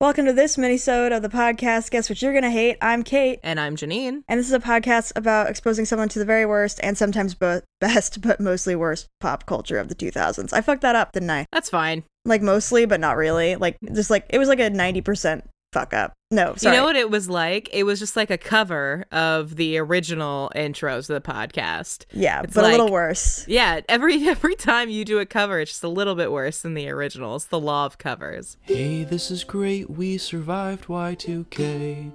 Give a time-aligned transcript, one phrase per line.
[0.00, 1.90] Welcome to this minisode of the podcast.
[1.90, 2.76] Guess what you're gonna hate?
[2.82, 4.22] I'm Kate, And I'm Janine.
[4.28, 7.62] and this is a podcast about exposing someone to the very worst and sometimes both
[7.80, 10.52] best, but mostly worst pop culture of the 2000s.
[10.52, 11.46] I fucked that up, didn't I?
[11.52, 12.02] That's fine.
[12.24, 13.54] Like mostly, but not really.
[13.56, 15.42] Like just like it was like a 90%
[15.74, 16.14] fuck up.
[16.30, 16.74] No, sorry.
[16.74, 17.68] You know what it was like?
[17.72, 22.06] It was just like a cover of the original intros of the podcast.
[22.12, 23.46] yeah, it's but a little worse.
[23.48, 26.74] Yeah, every every time you do a cover, it's just a little bit worse than
[26.74, 27.36] the original.
[27.36, 28.56] It's the law of covers.
[28.62, 29.90] Hey, this is great.
[29.90, 32.12] We survived Y2K.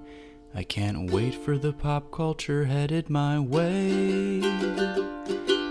[0.56, 4.40] I can't wait for the pop culture headed my way.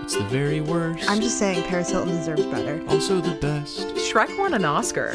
[0.03, 1.09] It's the very worst.
[1.09, 2.81] I'm just saying Paris Hilton deserves better.
[2.87, 3.79] also the best.
[3.95, 5.11] Shrek won an Oscar.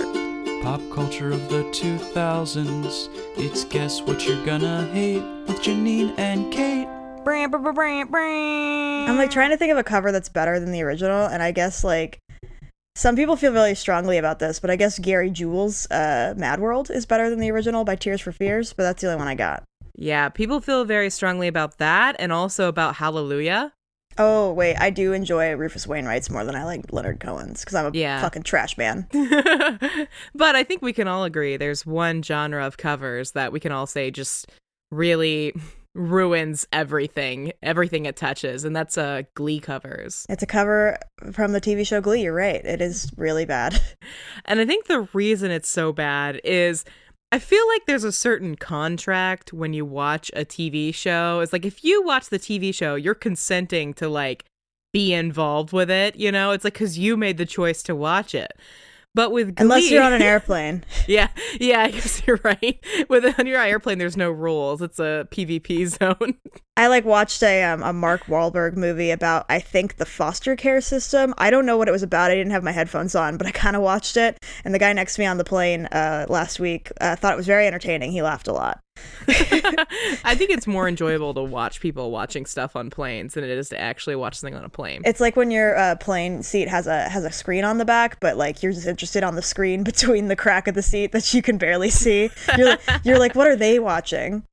[0.63, 3.09] Pop culture of the 2000s.
[3.37, 6.89] It's Guess What You're Gonna Hate with Janine and Kate.
[9.09, 11.53] I'm like trying to think of a cover that's better than the original, and I
[11.53, 12.19] guess like
[12.97, 16.91] some people feel really strongly about this, but I guess Gary Jules' uh, Mad World
[16.91, 19.35] is better than the original by Tears for Fears, but that's the only one I
[19.35, 19.65] got.
[19.97, 23.74] Yeah, people feel very strongly about that and also about Hallelujah.
[24.19, 27.87] Oh wait, I do enjoy Rufus Wainwright's more than I like Leonard Cohen's because I'm
[27.87, 28.21] a Yeah.
[28.21, 29.07] fucking trash man.
[30.35, 33.73] but I think we can all agree there's one genre of covers that we can
[33.73, 34.51] all say just
[34.91, 35.55] really
[35.97, 40.27] ruins everything, everything it touches, and that's uh Glee covers.
[40.29, 40.99] It's a cover
[41.33, 42.23] from the TV show Glee.
[42.23, 43.81] You're right, it is really bad.
[44.47, 46.85] And I think the reason it's so bad is
[47.35, 51.41] I feel like there's a certain contract when you watch a TV show.
[51.41, 54.45] It's like if you watch the TV show, you're consenting to like
[54.93, 56.53] be involved with it, you know?
[56.53, 58.53] It's like cuz you made the choice to watch it.
[59.15, 60.85] But with Glee, Unless you're on an airplane.
[61.07, 61.29] Yeah,
[61.61, 62.85] yeah, I guess you're right.
[63.09, 64.83] With on your airplane, there's no rules.
[64.83, 66.35] It's a PvP zone.
[66.77, 70.81] I like watched a um, a Mark Wahlberg movie about I think the foster care
[70.81, 71.33] system.
[71.39, 72.33] I don't know what it was about.
[72.33, 74.37] I didn't have my headphones on, but I kind of watched it.
[74.65, 77.37] And the guy next to me on the plane uh, last week uh, thought it
[77.37, 78.11] was very entertaining.
[78.11, 78.81] He laughed a lot.
[79.29, 83.69] I think it's more enjoyable to watch people watching stuff on planes than it is
[83.71, 85.03] to actually watch something on a plane.
[85.05, 88.21] It's like when your uh, plane seat has a has a screen on the back,
[88.21, 91.33] but like you're just interested on the screen between the crack of the seat that
[91.33, 92.31] you can barely see.
[92.57, 94.45] You're like, you're like, what are they watching?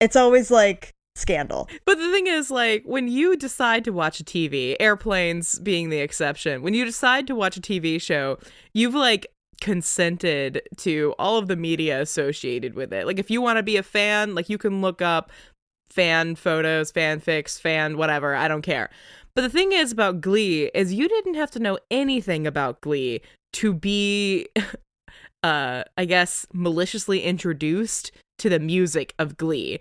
[0.00, 1.68] It's always like scandal.
[1.84, 5.98] But the thing is, like, when you decide to watch a TV, airplanes being the
[5.98, 8.38] exception, when you decide to watch a TV show,
[8.72, 9.26] you've like
[9.60, 13.06] consented to all of the media associated with it.
[13.06, 15.30] Like, if you want to be a fan, like, you can look up
[15.90, 18.90] fan photos, fanfics, fan whatever, I don't care.
[19.34, 23.20] But the thing is about Glee is you didn't have to know anything about Glee
[23.54, 24.46] to be
[25.42, 29.80] uh I guess maliciously introduced to the music of Glee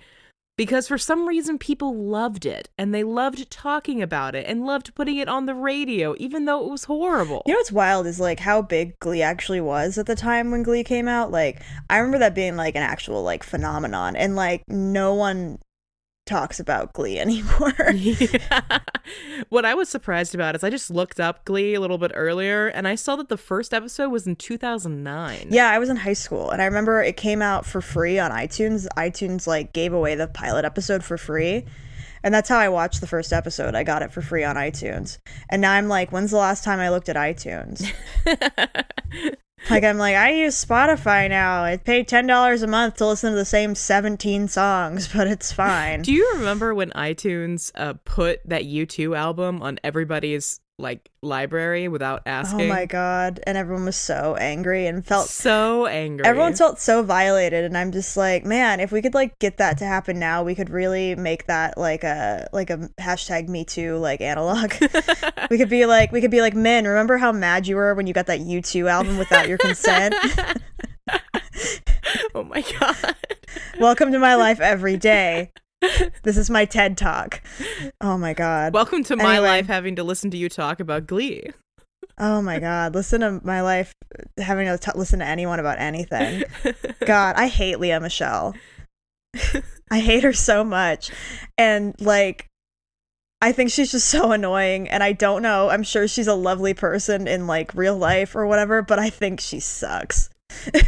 [0.59, 4.93] because for some reason people loved it and they loved talking about it and loved
[4.93, 7.41] putting it on the radio even though it was horrible.
[7.45, 10.63] You know what's wild is like how big Glee actually was at the time when
[10.63, 11.31] Glee came out.
[11.31, 15.59] Like I remember that being like an actual like phenomenon, and like no one
[16.29, 17.73] talks about Glee anymore.
[17.99, 18.79] Yeah.
[19.49, 22.67] What I was surprised about is I just looked up Glee a little bit earlier
[22.67, 25.47] and I saw that the first episode was in 2009.
[25.49, 28.29] Yeah, I was in high school and I remember it came out for free on
[28.31, 28.87] iTunes.
[28.95, 31.65] iTunes like gave away the pilot episode for free.
[32.23, 33.73] And that's how I watched the first episode.
[33.73, 35.17] I got it for free on iTunes.
[35.49, 37.91] And now I'm like, when's the last time I looked at iTunes?
[39.69, 41.63] like I'm like, I use Spotify now.
[41.63, 45.51] I pay ten dollars a month to listen to the same seventeen songs, but it's
[45.51, 46.01] fine.
[46.01, 52.23] Do you remember when iTunes uh, put that U2 album on everybody's like library without
[52.25, 52.61] oh asking.
[52.61, 53.39] oh my god.
[53.45, 56.25] And everyone was so angry and felt so angry.
[56.25, 59.77] Everyone felt so violated, and I'm just like, man, if we could like get that
[59.79, 63.97] to happen now, we could really make that like a like a hashtag Me Too
[63.97, 64.73] like analog.
[65.51, 68.07] we could be like, we could be like, men, remember how mad you were when
[68.07, 70.15] you got that U2 album without your consent?
[72.33, 73.15] oh my god.
[73.79, 75.51] Welcome to my life every day.
[76.23, 77.41] This is my TED talk.
[78.01, 78.73] Oh my god.
[78.73, 79.47] Welcome to my Anyway.
[79.47, 81.45] life having to listen to you talk about Glee.
[82.17, 82.93] Oh my god.
[82.95, 83.93] Listen to my life
[84.37, 86.43] having to t- listen to anyone about anything.
[87.05, 88.55] God, I hate Lea Michele.
[89.89, 91.11] I hate her so much.
[91.57, 92.45] And like
[93.41, 95.69] I think she's just so annoying and I don't know.
[95.69, 99.39] I'm sure she's a lovely person in like real life or whatever, but I think
[99.39, 100.29] she sucks.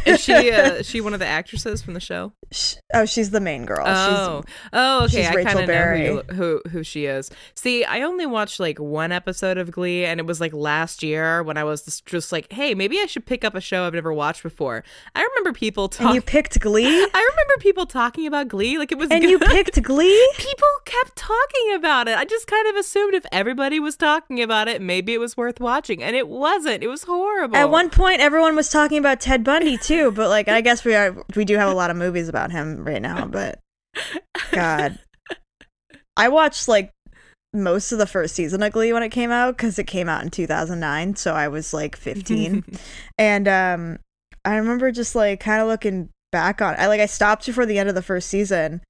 [0.06, 2.34] Is she uh, she one of the actresses from the show?
[2.52, 3.84] Sh- oh, she's the main girl.
[3.88, 4.44] Oh,
[4.74, 5.18] oh, okay.
[5.18, 7.30] she's I kind of know who, who who she is.
[7.56, 11.44] See, I only watched like one episode of Glee, and it was like last year
[11.44, 13.94] when I was just, just like, hey, maybe I should pick up a show I've
[13.94, 14.84] never watched before.
[15.16, 16.07] I remember people talking.
[16.07, 16.86] and you picked Glee?
[17.14, 19.30] I remember people talking about Glee like it was And good.
[19.31, 20.30] you picked Glee?
[20.38, 22.18] people kept talking about it.
[22.18, 25.60] I just kind of assumed if everybody was talking about it, maybe it was worth
[25.60, 26.84] watching, and it wasn't.
[26.84, 27.56] It was horrible.
[27.56, 30.96] At one point, everyone was talking about Ted Bundy too, but like I guess we
[30.96, 33.26] are we do have a lot of movies about him right now.
[33.26, 33.60] But
[34.52, 35.00] God,
[36.18, 36.92] I watched like
[37.54, 40.24] most of the first season of Glee when it came out because it came out
[40.24, 42.64] in 2009, so I was like 15,
[43.18, 44.00] and um,
[44.44, 46.76] I remember just like kind of looking back on.
[46.78, 48.82] I like I stopped before the end of the first season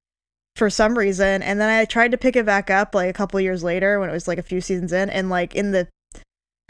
[0.56, 3.40] for some reason, and then I tried to pick it back up like a couple
[3.40, 5.88] years later when it was like a few seasons in, and like in the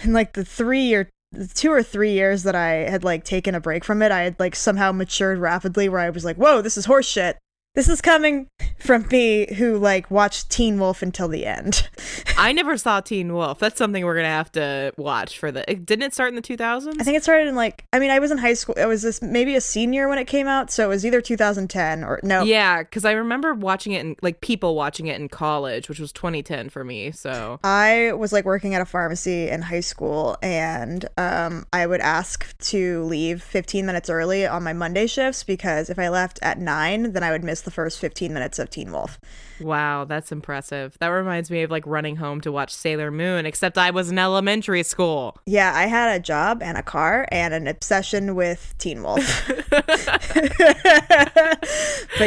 [0.04, 1.10] in like the three or
[1.54, 4.40] two or three years that I had like taken a break from it, I had
[4.40, 7.36] like somehow matured rapidly where I was like, whoa, this is horseshit.
[7.74, 11.88] This is coming from me who like watched Teen Wolf until the end.
[12.38, 13.60] I never saw Teen Wolf.
[13.60, 15.64] That's something we're gonna have to watch for the.
[15.64, 17.00] Didn't it start in the 2000s?
[17.00, 18.76] I think it started in like I mean I was in high school.
[18.78, 22.04] I was this maybe a senior when it came out, so it was either 2010
[22.04, 22.44] or no.
[22.44, 26.12] Yeah, because I remember watching it in like people watching it in college, which was
[26.12, 27.12] 2010 for me.
[27.12, 32.02] So I was like working at a pharmacy in high school, and um, I would
[32.02, 36.60] ask to leave 15 minutes early on my Monday shifts because if I left at
[36.60, 39.20] nine, then I would miss the first 15 minutes of Teen Wolf.
[39.60, 40.98] wow, that's impressive.
[41.00, 44.18] That reminds me of like running home to watch Sailor Moon, except I was in
[44.18, 45.38] elementary school.
[45.46, 49.48] Yeah, I had a job and a car and an obsession with Teen Wolf.
[49.70, 49.90] but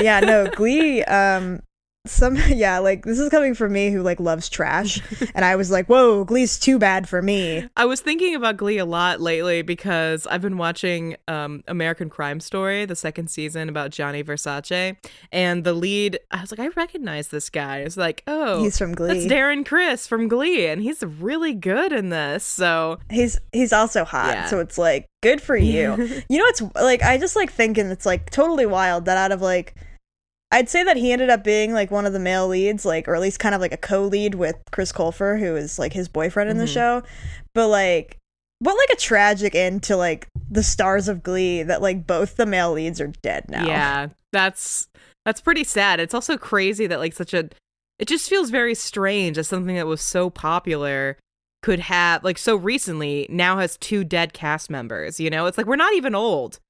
[0.02, 1.02] yeah, no, Glee.
[1.04, 1.62] Um,
[2.06, 5.00] some yeah, like this is coming from me who like loves trash,
[5.34, 7.66] and I was like, whoa, Glee's too bad for me.
[7.76, 12.40] I was thinking about Glee a lot lately because I've been watching um, American Crime
[12.40, 14.96] Story, the second season about Gianni Versace,
[15.32, 16.18] and the lead.
[16.30, 17.78] I was like, I recognize this guy.
[17.78, 19.28] It's like, oh, He's from That's Glee.
[19.28, 22.44] Darren Criss from Glee, and he's really good in this.
[22.44, 24.46] So He's he's also hot, Yeah.
[24.46, 25.94] so it's like good for you.
[26.28, 29.40] you know, it's like I just like thinking it's like totally wild that out of
[29.40, 29.74] like.
[30.54, 33.14] I'd say that he ended up being like one of the male leads, like, or
[33.16, 36.48] at least kind of like a co-lead with Chris Colfer, who is like his boyfriend
[36.48, 36.72] in the Mhm.
[36.74, 37.02] show.
[37.54, 38.18] But like,
[38.60, 42.46] what like a tragic end to like the stars of Glee that like both the
[42.46, 43.66] male leads are dead now.
[43.66, 44.86] Yeah, that's
[45.24, 45.98] that's pretty sad.
[45.98, 47.48] It's also crazy that like such a
[47.98, 51.16] it just feels very strange as something that was so popular
[51.62, 55.46] could have like so recently now has two dead cast members, you know?
[55.46, 56.60] It's like we're not even old.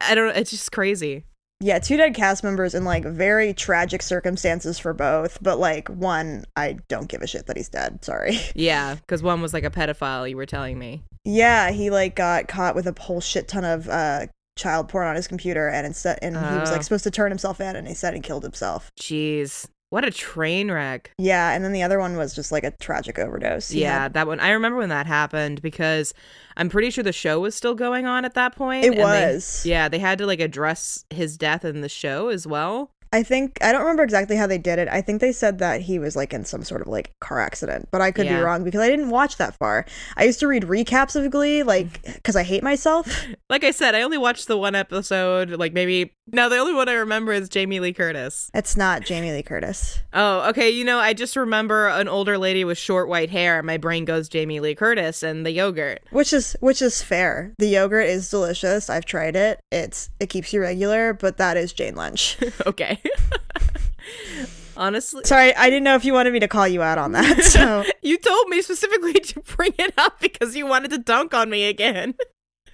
[0.00, 1.24] I don't it's just crazy.
[1.60, 5.38] Yeah, two dead cast members in like very tragic circumstances for both.
[5.42, 8.04] But like one, I don't give a shit that he's dead.
[8.04, 8.38] Sorry.
[8.54, 11.02] Yeah, cuz one was like a pedophile you were telling me.
[11.24, 14.26] Yeah, he like got caught with a whole shit ton of uh
[14.56, 17.60] child porn on his computer and instead and he was like supposed to turn himself
[17.60, 18.90] in and he said he killed himself.
[18.98, 19.66] Jeez.
[19.96, 21.10] What a train wreck.
[21.16, 23.72] Yeah, and then the other one was just like a tragic overdose.
[23.72, 24.40] Yeah, had- that one.
[24.40, 26.12] I remember when that happened because
[26.54, 28.84] I'm pretty sure the show was still going on at that point.
[28.84, 29.64] it and they- was.
[29.64, 32.90] yeah, they had to like address his death in the show as well.
[33.12, 34.88] I think I don't remember exactly how they did it.
[34.88, 37.88] I think they said that he was like in some sort of like car accident,
[37.90, 39.86] but I could be wrong because I didn't watch that far.
[40.16, 43.24] I used to read recaps of Glee like cuz I hate myself.
[43.48, 45.50] Like I said, I only watched the one episode.
[45.50, 48.50] Like maybe no, the only one I remember is Jamie Lee Curtis.
[48.52, 50.00] It's not Jamie Lee Curtis.
[50.12, 50.70] Oh, okay.
[50.70, 53.62] You know, I just remember an older lady with short white hair.
[53.62, 56.02] My brain goes Jamie Lee Curtis and the yogurt.
[56.10, 57.54] Which is which is fair.
[57.58, 58.90] The yogurt is delicious.
[58.90, 59.60] I've tried it.
[59.70, 62.36] It's it keeps you regular, but that is Jane Lynch.
[62.66, 62.95] okay.
[64.76, 67.42] Honestly, Sorry, I didn't know if you wanted me to call you out on that.
[67.44, 71.48] So you told me specifically to bring it up because you wanted to dunk on
[71.48, 72.14] me again.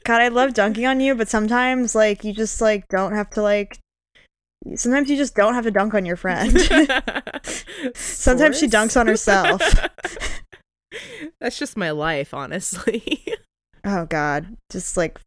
[0.04, 3.42] God, I love dunking on you, but sometimes like you just like don't have to
[3.42, 3.78] like
[4.74, 6.58] sometimes you just don't have to dunk on your friend.
[7.94, 9.62] sometimes she dunks on herself.
[11.40, 13.24] That's just my life, honestly.
[13.84, 15.20] oh god, just like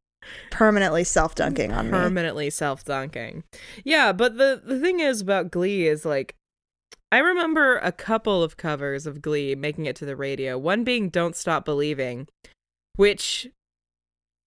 [0.51, 1.91] permanently self dunking on me.
[1.91, 3.43] Permanently self dunking.
[3.83, 6.35] Yeah, but the the thing is about Glee is like
[7.11, 10.57] I remember a couple of covers of Glee making it to the radio.
[10.57, 12.27] One being Don't Stop Believing,
[12.95, 13.47] which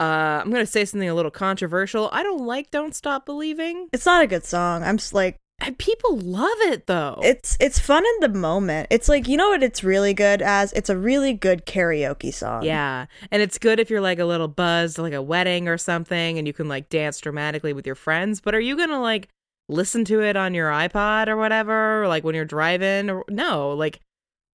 [0.00, 2.08] uh I'm going to say something a little controversial.
[2.12, 3.88] I don't like Don't Stop Believing.
[3.92, 4.82] It's not a good song.
[4.82, 5.38] I'm just like
[5.78, 7.20] people love it though.
[7.22, 8.86] it's it's fun in the moment.
[8.90, 10.72] It's like you know what it's really good as?
[10.72, 12.62] It's a really good karaoke song.
[12.64, 13.06] Yeah.
[13.30, 16.46] And it's good if you're like a little buzzed, like a wedding or something, and
[16.46, 18.40] you can like dance dramatically with your friends.
[18.40, 19.28] But are you going to like
[19.68, 23.10] listen to it on your iPod or whatever, or like when you're driving?
[23.10, 24.00] Or no, like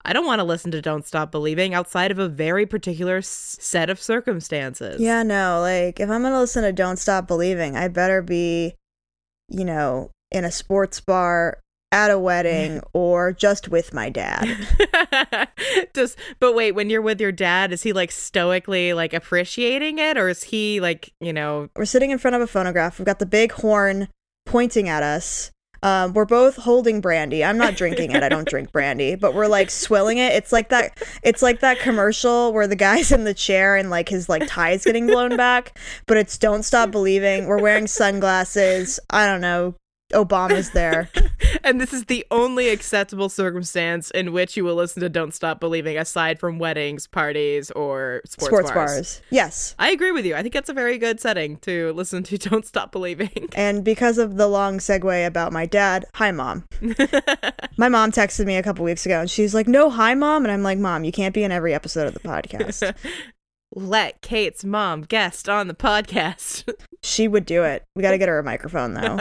[0.05, 3.57] I don't want to listen to Don't Stop Believing outside of a very particular s-
[3.61, 4.99] set of circumstances.
[4.99, 8.73] Yeah, no, like if I'm gonna listen to Don't Stop Believing, I better be,
[9.49, 11.59] you know, in a sports bar,
[11.93, 14.47] at a wedding, or just with my dad.
[15.93, 20.17] Just, but wait, when you're with your dad, is he like stoically like appreciating it,
[20.17, 22.97] or is he like, you know, We're sitting in front of a phonograph.
[22.97, 24.09] We've got the big horn
[24.45, 25.51] pointing at us.
[25.83, 27.43] Um, we're both holding brandy.
[27.43, 28.23] I'm not drinking it.
[28.23, 30.31] I don't drink brandy, but we're like swilling it.
[30.31, 30.97] It's like that.
[31.21, 34.85] It's like that commercial where the guy's in the chair and like his like tie's
[34.85, 35.77] getting blown back.
[36.07, 38.99] But it's "Don't Stop Believing." We're wearing sunglasses.
[39.09, 39.75] I don't know.
[40.13, 41.09] Obama's there.
[41.63, 45.59] and this is the only acceptable circumstance in which you will listen to Don't Stop
[45.59, 48.91] Believing aside from weddings, parties, or sports, Sports bars.
[48.91, 49.21] bars.
[49.29, 49.75] Yes.
[49.79, 50.35] I agree with you.
[50.35, 53.29] I think that's a very good setting to listen to Don't Stop Believing.
[53.55, 56.65] And because of the long segue about my dad, hi mom.
[57.77, 60.51] my mom texted me a couple weeks ago and she's like, "No, hi mom." And
[60.51, 62.95] I'm like, "Mom, you can't be in every episode of the podcast."
[63.75, 66.67] Let Kate's mom guest on the podcast.
[67.03, 67.83] she would do it.
[67.95, 69.19] We got to get her a microphone though.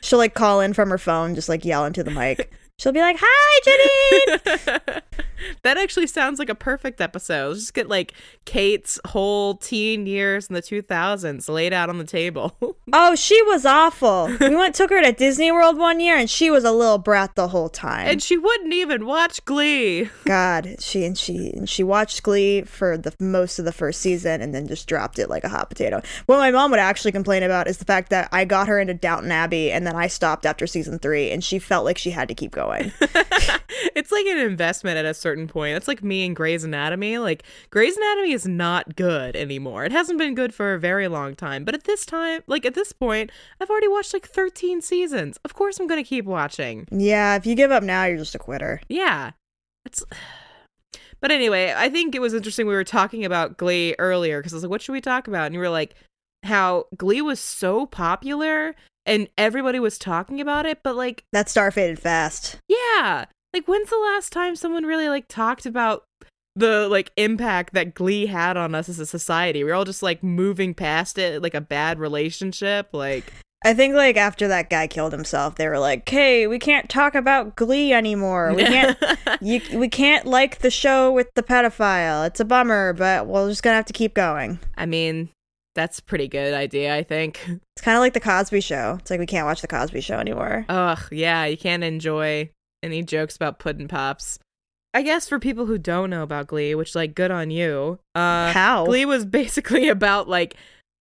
[0.00, 2.50] She'll like call in from her phone, just like yell into the mic.
[2.80, 5.02] She'll be like, "Hi, Janine."
[5.62, 7.48] that actually sounds like a perfect episode.
[7.48, 8.14] Let's just get like
[8.46, 12.56] Kate's whole teen years in the 2000s laid out on the table.
[12.94, 14.34] oh, she was awful.
[14.40, 17.34] We went took her to Disney World one year, and she was a little brat
[17.34, 18.06] the whole time.
[18.08, 20.08] and she wouldn't even watch Glee.
[20.24, 24.40] God, she and she and she watched Glee for the most of the first season,
[24.40, 26.00] and then just dropped it like a hot potato.
[26.24, 28.94] What my mom would actually complain about is the fact that I got her into
[28.94, 32.26] Downton Abbey, and then I stopped after season three, and she felt like she had
[32.28, 32.69] to keep going.
[33.94, 35.76] it's like an investment at a certain point.
[35.76, 37.18] It's like me and Grey's Anatomy.
[37.18, 39.84] Like Grey's Anatomy is not good anymore.
[39.84, 41.64] It hasn't been good for a very long time.
[41.64, 45.38] But at this time, like at this point, I've already watched like 13 seasons.
[45.44, 46.86] Of course I'm going to keep watching.
[46.90, 48.80] yeah, if you give up now, you're just a quitter.
[48.88, 49.32] Yeah.
[49.84, 50.04] It's
[51.20, 54.56] But anyway, I think it was interesting we were talking about Glee earlier because I
[54.56, 55.44] was like, what should we talk about?
[55.44, 55.94] And you were like,
[56.44, 58.74] how Glee was so popular
[59.06, 62.58] and everybody was talking about it, but like That star faded fast.
[62.68, 63.24] yeah.
[63.52, 66.04] Like when's the last time someone really like talked about
[66.56, 69.64] the like impact that Glee had on us as a society?
[69.64, 72.90] We're all just like moving past it like a bad relationship.
[72.92, 73.32] Like
[73.64, 77.14] I think like after that guy killed himself, they were like, "Hey, we can't talk
[77.14, 78.54] about Glee anymore.
[78.54, 78.96] We can't
[79.40, 82.26] you, we can't like the show with the pedophile.
[82.26, 85.28] It's a bummer, but we're just gonna have to keep going." I mean,
[85.74, 87.40] that's a pretty good idea, I think.
[87.76, 88.98] It's kind of like the Cosby Show.
[89.00, 90.66] It's like we can't watch the Cosby Show anymore.
[90.68, 92.50] Ugh, yeah, you can't enjoy
[92.82, 94.38] any jokes about pudding pops.
[94.92, 97.98] I guess for people who don't know about Glee, which like good on you.
[98.14, 98.84] Uh How?
[98.84, 100.56] Glee was basically about like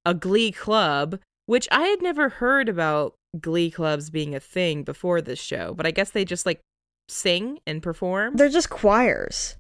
[0.05, 5.19] a Glee club, which I had never heard about Glee clubs being a thing before
[5.21, 6.61] this show, but I guess they just like
[7.09, 8.37] sing and perform.
[8.37, 9.57] They're just choirs.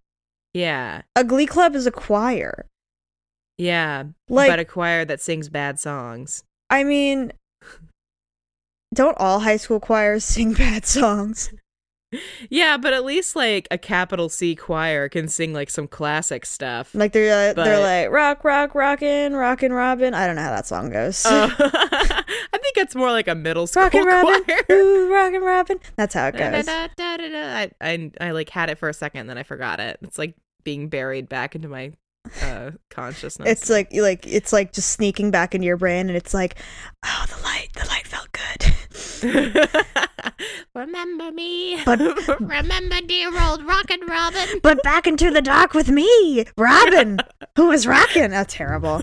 [0.53, 1.01] yeah.
[1.17, 2.65] A Glee club is a choir.
[3.59, 4.05] Yeah.
[4.27, 6.43] Like- but a choir that sings bad songs.
[6.71, 7.31] I mean,
[8.93, 11.53] don't all high school choirs sing bad songs?
[12.49, 16.89] Yeah, but at least like a capital C choir can sing like some classic stuff.
[16.95, 20.15] Like they're uh, But- they're like rock, rock, rockin', rockin' Robin.
[20.15, 21.23] I don't know how that song goes.
[21.23, 24.63] Uh, I think it's more like a middle school rockin' Robin, choir.
[24.71, 25.79] ooh, rockin' Robin.
[25.97, 26.65] That's how it goes.
[26.65, 27.55] Da-da-da-da-da-da.
[27.55, 29.99] I, I I like had it for a second, then I forgot it.
[30.01, 31.91] It's like being buried back into my
[32.41, 33.47] uh consciousness.
[33.49, 36.55] It's like like it's like just sneaking back into your brain, and it's like,
[37.05, 38.73] oh, the light, the light felt good.
[40.75, 41.99] remember me, But-
[42.39, 44.59] remember dear old Rockin' Robin.
[44.63, 47.19] but back into the dark with me, Robin,
[47.55, 48.33] who was rocking.
[48.33, 49.01] Oh, terrible.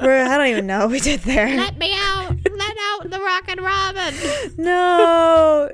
[0.00, 1.56] We're, I don't even know what we did there.
[1.56, 4.14] Let me out, let out the Rockin' Robin.
[4.58, 5.70] No,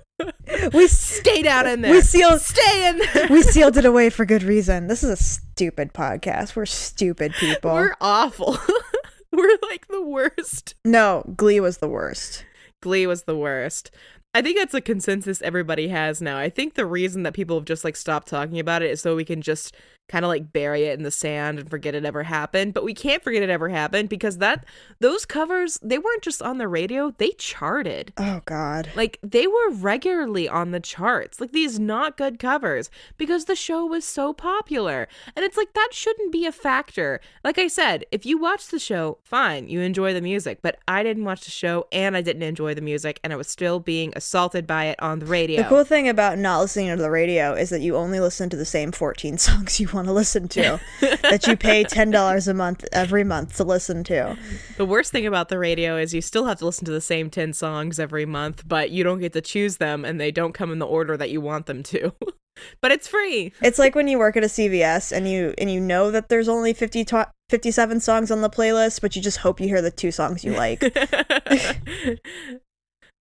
[0.72, 1.92] we stayed out in there.
[1.92, 3.26] we sealed Stay in there.
[3.30, 4.86] we sealed it away for good reason.
[4.86, 6.56] This is a stupid podcast.
[6.56, 7.72] We're stupid people.
[7.72, 8.58] We're awful.
[9.32, 10.74] We're like the worst.
[10.84, 12.44] no, Glee was the worst.
[12.82, 13.90] Glee was the worst.
[14.34, 16.38] I think that's a consensus everybody has now.
[16.38, 19.16] I think the reason that people have just like stopped talking about it is so
[19.16, 19.74] we can just
[20.08, 22.74] kind of like bury it in the sand and forget it ever happened.
[22.74, 24.64] But we can't forget it ever happened because that
[25.00, 28.12] those covers, they weren't just on the radio, they charted.
[28.16, 28.88] Oh God.
[28.94, 31.40] Like they were regularly on the charts.
[31.40, 35.08] Like these not good covers because the show was so popular.
[35.36, 37.20] And it's like that shouldn't be a factor.
[37.44, 41.02] Like I said, if you watch the show, fine, you enjoy the music, but I
[41.02, 44.12] didn't watch the show and I didn't enjoy the music and I was still being
[44.16, 45.62] assaulted by it on the radio.
[45.62, 48.56] The cool thing about not listening to the radio is that you only listen to
[48.56, 52.84] the same 14 songs you want to listen to, that you pay $10 a month
[52.92, 54.36] every month to listen to.
[54.76, 57.30] The worst thing about the radio is you still have to listen to the same
[57.30, 60.72] 10 songs every month, but you don't get to choose them and they don't come
[60.72, 62.12] in the order that you want them to.
[62.80, 63.52] but it's free.
[63.62, 66.48] It's like when you work at a CVS and you and you know that there's
[66.48, 69.90] only 50 to- 57 songs on the playlist, but you just hope you hear the
[69.90, 70.82] two songs you like.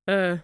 [0.08, 0.38] uh,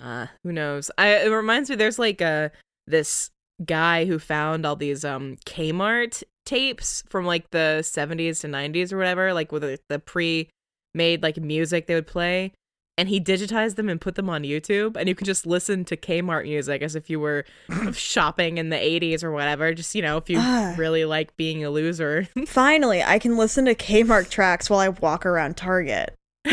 [0.00, 0.90] uh, who knows?
[0.98, 2.50] I it reminds me there's like a
[2.86, 3.30] this
[3.64, 8.96] guy who found all these um Kmart tapes from like the 70s to 90s or
[8.98, 12.52] whatever, like with the, the pre-made like music they would play.
[12.96, 15.96] And he digitized them and put them on YouTube, and you can just listen to
[15.96, 17.44] Kmart music as if you were
[17.92, 19.72] shopping in the 80s or whatever.
[19.72, 20.74] Just you know, if you Ah.
[20.76, 22.26] really like being a loser.
[22.46, 26.12] Finally, I can listen to Kmart tracks while I walk around Target.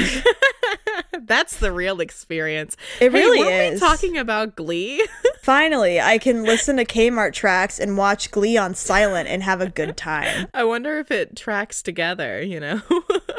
[1.26, 2.76] That's the real experience.
[3.00, 3.80] It Hey, really is.
[3.80, 5.06] Talking about Glee.
[5.42, 9.70] Finally, I can listen to Kmart tracks and watch Glee on silent and have a
[9.70, 10.48] good time.
[10.54, 12.42] I wonder if it tracks together.
[12.42, 12.82] You know.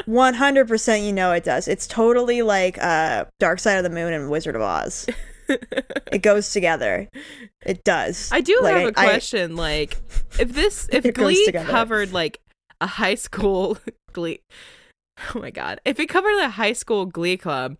[0.07, 1.67] 100% you know it does.
[1.67, 5.07] It's totally like uh Dark Side of the Moon and Wizard of Oz.
[5.49, 7.07] it goes together.
[7.65, 8.29] It does.
[8.31, 9.55] I do Like, have a I- I- question.
[9.55, 9.97] like,
[10.39, 12.39] if this, if Glee covered like
[12.81, 13.77] a high school
[14.13, 14.39] Glee,
[15.35, 17.77] oh my god, if it covered the high school Glee club,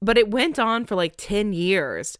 [0.00, 2.16] but it went on for like ten years,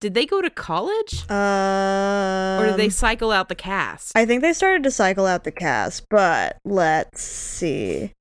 [0.00, 4.12] did they go to college um, or did they cycle out the cast?
[4.16, 8.12] I think they started to cycle out the cast, but let's see.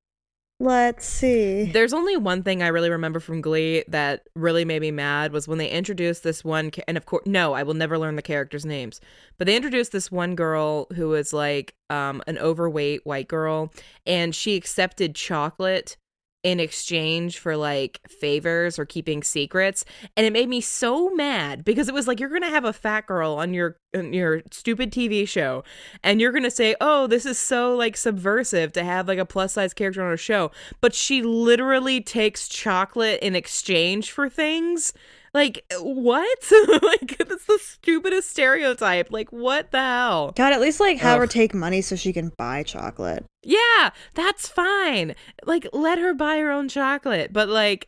[0.62, 1.72] Let's see.
[1.72, 5.48] There's only one thing I really remember from Glee that really made me mad was
[5.48, 8.64] when they introduced this one, and of course, no, I will never learn the characters'
[8.64, 9.02] names,
[9.40, 13.74] but they introduced this one girl who was like um, an overweight white girl,
[14.06, 15.98] and she accepted chocolate
[16.44, 19.86] in exchange for like favors or keeping secrets
[20.18, 23.06] and it made me so mad because it was like you're gonna have a fat
[23.06, 25.64] girl on your on your stupid tv show
[26.04, 29.54] and you're gonna say oh this is so like subversive to have like a plus
[29.54, 34.94] size character on a show but she literally takes chocolate in exchange for things
[35.34, 36.52] like what?
[36.82, 39.12] Like that's the stupidest stereotype.
[39.12, 40.34] Like what the hell?
[40.36, 43.26] God, at least like have her take money so she can buy chocolate.
[43.44, 45.16] yeah that's fine.
[45.46, 47.88] Like let her buy her own chocolate but like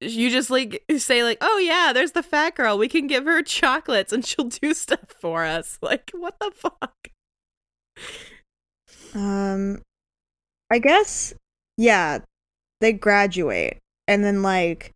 [0.00, 2.76] you just like say like oh yeah there's the fat girl.
[2.76, 5.78] We can give her chocolates and she'll do stuff for us.
[5.80, 7.08] Like what the fuck?
[9.14, 9.82] Um,
[10.70, 11.34] I guess,
[11.76, 12.20] yeah,
[12.80, 13.78] they graduate.
[14.08, 14.92] And then like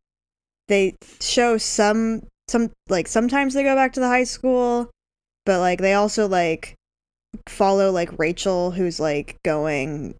[0.68, 4.90] they show some some like sometimes they go back to the high school,
[5.44, 6.74] but like they also like
[7.48, 10.14] follow like Rachel who's like going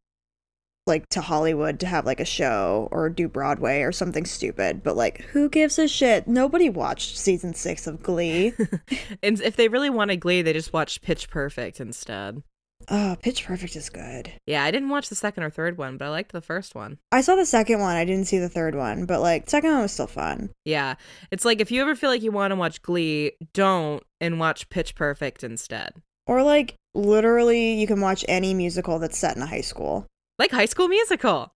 [0.87, 4.83] like to Hollywood to have like a show or do Broadway or something stupid.
[4.83, 6.29] But like who gives a shit?
[6.29, 8.53] Nobody watched season 6 of Glee.
[9.23, 12.43] and if they really wanted glee they just watched pitch perfect instead
[12.89, 14.33] oh, Pitch Perfect is good.
[14.47, 16.99] yeah i didn't watch the second or third one but i liked the first one
[17.13, 17.97] I saw the second one.
[17.97, 20.51] I didn't see the third one, but like second one was still fun.
[20.65, 20.95] yeah
[21.31, 24.69] it's like if you ever feel like you want to watch glee don't and watch
[24.69, 25.95] pitch perfect instead
[26.27, 30.07] Or like literally, you can watch any musical that's set in a high school.
[30.39, 31.53] like high school musical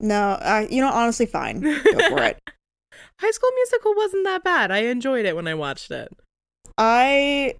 [0.00, 1.60] No, uh, you know, honestly, fine.
[1.60, 1.74] Go
[2.08, 2.38] for it.
[3.20, 6.12] high school musical wasn't that bad i enjoyed it when i watched it
[6.78, 7.54] I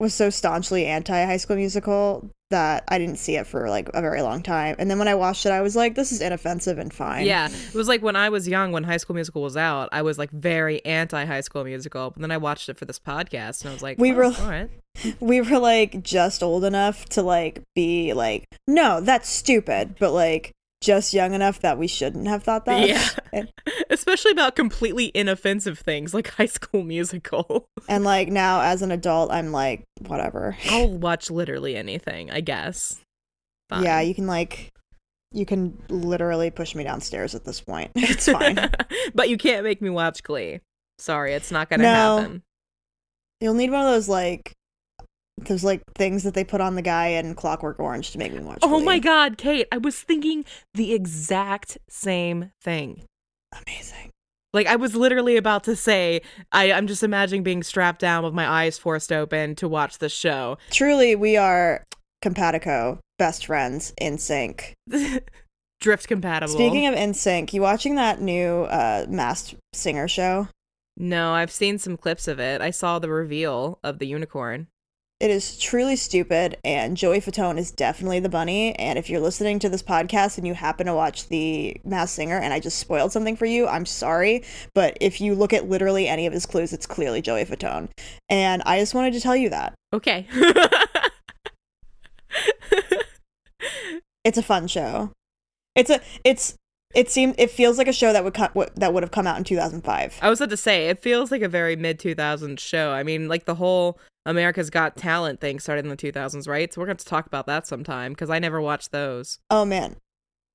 [0.00, 4.00] was so staunchly anti High School Musical that I didn't see it for like a
[4.00, 4.76] very long time.
[4.78, 7.26] And then when I watched it, I was like, this is inoffensive and fine.
[7.26, 10.02] Yeah, it was like when I was young, when High School Musical was out, I
[10.02, 12.10] was like very anti High School Musical.
[12.10, 14.36] But then I watched it for this podcast, and I was like, We well, were-
[14.42, 14.70] all right.
[15.20, 20.52] We were like just old enough to like be like, no, that's stupid, but like
[20.80, 22.86] just young enough that we shouldn't have thought that.
[22.88, 23.08] Yeah.
[23.32, 23.52] And,
[23.90, 27.66] Especially about completely inoffensive things like High School Musical.
[27.88, 30.56] and like now as an adult, I'm like, whatever.
[30.70, 32.96] I'll watch literally anything, I guess.
[33.68, 33.82] Fine.
[33.82, 34.70] Yeah, you can like
[35.32, 37.90] you can literally push me downstairs at this point.
[37.94, 38.70] It's fine.
[39.14, 40.60] but you can't make me watch Glee.
[40.98, 42.16] Sorry, it's not gonna No.
[42.18, 42.42] happen.
[43.40, 44.54] You'll need one of those like
[45.38, 48.40] those like things that they put on the guy in Clockwork Orange to make me
[48.40, 48.58] watch.
[48.62, 50.44] Oh my god, Kate, I was thinking
[50.74, 53.02] the exact same thing.
[53.66, 54.10] Amazing.
[54.52, 56.22] Like I was literally about to say,
[56.52, 60.08] I, I'm just imagining being strapped down with my eyes forced open to watch the
[60.08, 60.56] show.
[60.70, 61.84] Truly, we are
[62.24, 64.72] compatico, best friends, in sync.
[65.80, 66.54] Drift compatible.
[66.54, 70.48] Speaking of in sync, you watching that new uh masked singer show?
[70.98, 72.62] no, I've seen some clips of it.
[72.62, 74.68] I saw the reveal of the unicorn.
[75.18, 78.74] It is truly stupid, and Joey Fatone is definitely the bunny.
[78.74, 82.36] And if you're listening to this podcast and you happen to watch the Masked Singer,
[82.36, 84.44] and I just spoiled something for you, I'm sorry.
[84.74, 87.88] But if you look at literally any of his clues, it's clearly Joey Fatone.
[88.28, 90.26] And I just wanted to tell you that Okay.
[94.22, 95.12] it's a fun show.
[95.74, 96.56] It's a it's
[96.94, 99.38] it seems it feels like a show that would come that would have come out
[99.38, 100.18] in 2005.
[100.20, 102.92] I was about to say, it feels like a very mid 2000s show.
[102.92, 106.72] I mean, like the whole America's Got Talent thing started in the 2000s, right?
[106.72, 109.38] So we're going to talk about that sometime because I never watched those.
[109.50, 109.96] Oh man,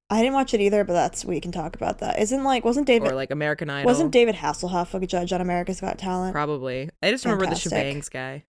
[0.09, 2.19] I didn't watch it either, but that's we can talk about that.
[2.19, 3.87] Isn't like wasn't David Or like American Idol.
[3.89, 6.33] wasn't David Hasselhoff a judge on America's Got Talent?
[6.33, 6.89] Probably.
[7.01, 7.69] I just remember Fantastic.
[7.71, 8.43] the She Bangs guy.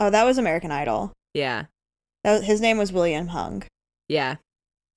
[0.00, 1.12] Oh, that was American Idol.
[1.34, 1.64] Yeah.
[2.22, 3.64] That was- his name was William Hung.
[4.08, 4.36] Yeah.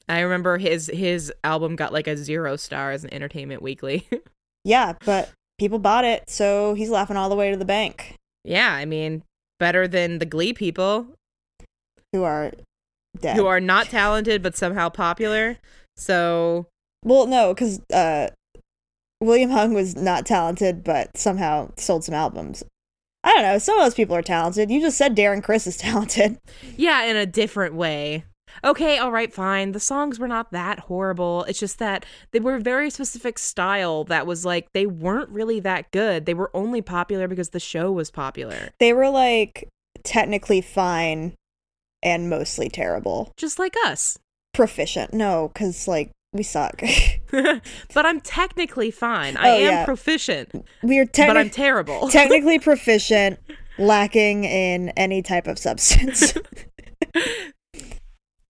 [0.10, 4.08] I remember his his album got like a zero stars in Entertainment Weekly.
[4.64, 8.16] Yeah, but people bought it, so he's laughing all the way to the bank.
[8.44, 9.24] Yeah, I mean,
[9.60, 11.08] better than the Glee people
[12.14, 12.52] Who are
[13.20, 13.36] dead?
[13.36, 15.58] who are not talented but somehow popular.
[15.98, 16.68] So
[17.04, 18.30] well, no, because uh,
[19.22, 22.64] William Hung was not talented, but somehow sold some albums.
[23.24, 23.58] I don't know.
[23.58, 24.70] Some of those people are talented.
[24.72, 26.38] You just said Darren Criss is talented.
[26.76, 28.26] Yeah, in a different way.
[28.64, 29.72] Okay, all right, fine.
[29.74, 31.44] The songs were not that horrible.
[31.46, 35.60] It's just that they were a very specific style that was like they weren't really
[35.62, 36.26] that good.
[36.26, 38.70] They were only popular because the show was popular.
[38.80, 39.68] They were like
[40.04, 41.34] technically fine
[42.04, 43.32] and mostly terrible.
[43.38, 44.18] Just like us.
[44.54, 45.14] Proficient.
[45.14, 46.82] No, because like we suck.
[47.32, 49.36] but I'm technically fine.
[49.38, 49.86] I Oh, am yeah.
[49.86, 52.08] proficient, we are but I'm terrible.
[52.10, 53.40] technically proficient,
[53.78, 56.34] lacking in any type of substance.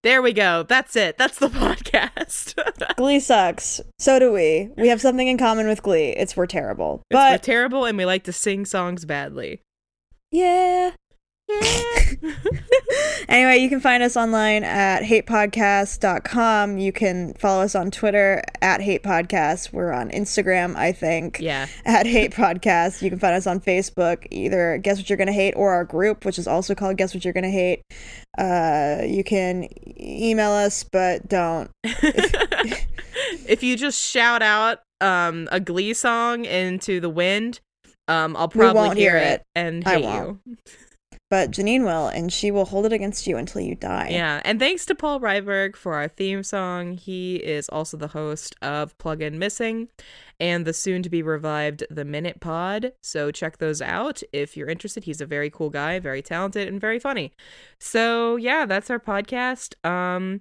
[0.08, 0.62] There we go.
[0.62, 1.18] That's it.
[1.18, 2.54] That's the podcast.
[2.96, 3.78] Glee sucks.
[3.98, 4.70] So do we.
[4.78, 6.14] We have something in common with Glee.
[6.16, 7.02] It's we're terrible.
[7.10, 9.60] but we're terrible and we like to sing songs badly.
[10.30, 10.92] yeah.
[13.28, 16.78] Anyway, you can find us online at hatepodcast.com.
[16.78, 19.70] You can follow us on Twitter at hatepodcast.
[19.72, 21.38] We're on Instagram, I think.
[21.38, 21.66] yeah.
[21.84, 23.02] At Hate Podcast.
[23.02, 26.24] You can find us on Facebook, either Guess What You're Gonna Hate or our group,
[26.24, 27.82] which is also called Guess What You're Gonna Hate.
[28.38, 29.68] Uh, you can
[30.00, 31.70] email us, but don't.
[31.84, 37.60] if you just shout out um a glee song into the wind
[38.08, 40.40] um i'll probably hear hear it and I hate won't.
[40.44, 40.56] you
[41.30, 44.08] But Janine will, and she will hold it against you until you die.
[44.10, 48.54] yeah and thanks to paul ryberg for our theme song he is also the host
[48.62, 49.88] of plug-in missing
[50.40, 54.68] and the soon to be revived the minute pod so check those out if you're
[54.68, 57.32] interested he's a very cool guy very talented and very funny
[57.78, 60.40] so yeah that's our podcast um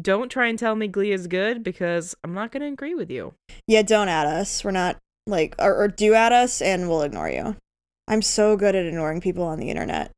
[0.00, 3.10] don't try and tell me glee is good because i'm not going to agree with
[3.10, 3.32] you
[3.66, 4.62] Yeah, don't add us.
[4.62, 4.96] We're not
[5.26, 7.56] like, or, or do add us, and we'll ignore you.
[8.06, 10.12] I'm so good at ignoring people on the internet.